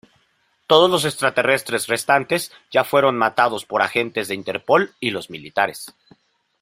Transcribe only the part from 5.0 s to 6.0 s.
los militares.